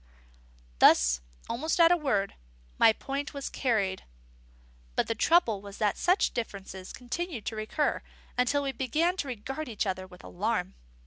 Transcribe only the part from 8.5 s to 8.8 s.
we